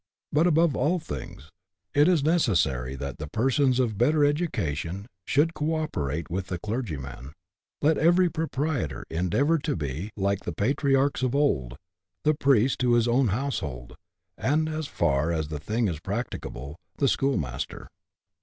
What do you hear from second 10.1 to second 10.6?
like the